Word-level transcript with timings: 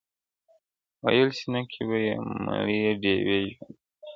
•وېل 1.03 1.29
سینه 1.37 1.61
کي 1.71 1.81
به 1.87 1.97
یې 2.05 2.15
مړې 2.45 2.81
ډېوې 3.01 3.39
ژوندۍ 3.53 3.53
کړم.. 3.57 3.71